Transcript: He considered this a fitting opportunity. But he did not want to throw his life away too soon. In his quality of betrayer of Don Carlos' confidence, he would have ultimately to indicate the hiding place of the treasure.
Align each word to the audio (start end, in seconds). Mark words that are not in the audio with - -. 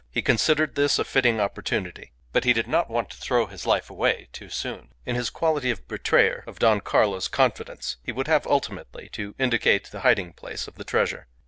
He 0.09 0.23
considered 0.23 0.73
this 0.73 0.97
a 0.97 1.03
fitting 1.03 1.39
opportunity. 1.39 2.11
But 2.33 2.43
he 2.43 2.53
did 2.53 2.67
not 2.67 2.89
want 2.89 3.11
to 3.11 3.17
throw 3.17 3.45
his 3.45 3.67
life 3.67 3.87
away 3.87 4.29
too 4.33 4.49
soon. 4.49 4.95
In 5.05 5.15
his 5.15 5.29
quality 5.29 5.69
of 5.69 5.87
betrayer 5.87 6.43
of 6.47 6.57
Don 6.57 6.79
Carlos' 6.81 7.27
confidence, 7.27 7.97
he 8.03 8.11
would 8.11 8.25
have 8.25 8.47
ultimately 8.47 9.09
to 9.09 9.35
indicate 9.37 9.91
the 9.91 9.99
hiding 9.99 10.33
place 10.33 10.67
of 10.67 10.73
the 10.73 10.83
treasure. 10.83 11.27